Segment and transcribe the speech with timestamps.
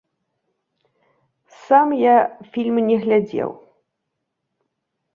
[1.67, 2.17] Сам я
[2.57, 3.49] фільм не глядзеў.